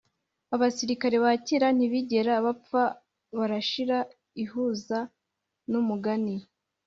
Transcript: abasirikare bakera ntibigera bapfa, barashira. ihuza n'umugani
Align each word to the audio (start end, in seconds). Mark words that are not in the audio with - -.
abasirikare 0.55 1.15
bakera 1.25 1.67
ntibigera 1.77 2.33
bapfa, 2.45 2.83
barashira. 3.37 3.97
ihuza 4.43 4.99
n'umugani 5.71 6.35